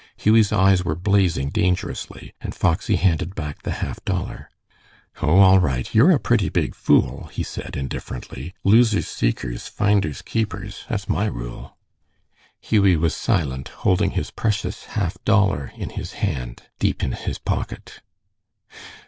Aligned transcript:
Hughie's 0.17 0.51
eyes 0.51 0.83
were 0.83 0.95
blazing 0.95 1.51
dangerously, 1.51 2.33
and 2.41 2.55
Foxy 2.55 2.95
handed 2.95 3.35
back 3.35 3.61
the 3.61 3.69
half 3.85 4.03
dollar. 4.03 4.49
"O, 5.21 5.37
all 5.37 5.59
right. 5.59 5.93
You're 5.93 6.09
a 6.09 6.19
pretty 6.19 6.49
big 6.49 6.73
fool," 6.73 7.29
he 7.31 7.43
said, 7.43 7.77
indifferently. 7.77 8.55
"'Losers 8.63 9.07
seekers, 9.07 9.67
finders 9.67 10.23
keepers.' 10.23 10.85
That's 10.89 11.07
my 11.07 11.27
rule." 11.27 11.77
Hughie 12.59 12.97
was 12.97 13.15
silent, 13.15 13.67
holding 13.67 14.09
his 14.17 14.31
precious 14.31 14.85
half 14.85 15.23
dollar 15.23 15.71
in 15.77 15.91
his 15.91 16.13
hand, 16.13 16.63
deep 16.79 17.03
in 17.03 17.11
his 17.11 17.37
pocket. 17.37 18.01